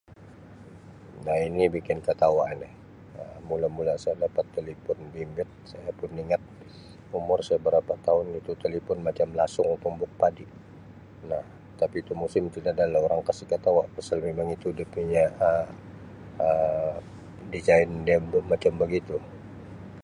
"Nah 1.25 1.37
ini 1.47 1.65
bikin 1.77 1.97
ketawa 2.07 2.45
ini 2.57 2.69
Um 3.21 3.37
mula-mula 3.49 3.93
saya 4.03 4.15
dapat 4.25 4.45
telefon 4.57 4.97
bimbit 5.13 5.49
saya 5.71 5.89
pun 5.97 6.09
nda 6.13 6.21
ingat 6.25 6.41
umur 7.19 7.39
saya 7.47 7.59
berapa 7.67 7.93
taun 8.05 8.27
itu 8.39 8.51
talipun 8.63 8.97
macam 9.07 9.27
lasung 9.39 9.69
tumbuk 9.83 10.11
padi 10.19 10.45
ya 11.31 11.39
tapi 11.79 11.95
itu 12.03 12.13
musim 12.23 12.43
tida 12.53 12.71
da 12.79 12.85
lah 12.91 12.99
orang 13.07 13.21
kasi 13.29 13.43
ketawa 13.51 13.83
pasal 13.95 14.17
memang 14.29 14.47
itu 14.57 14.67
dia 14.77 14.87
punya 14.95 15.25
Um 16.41 16.97
""design"" 17.53 17.89
dia 18.09 18.17
pun 18.33 18.43
macam 18.53 18.73
begitu." 18.81 19.15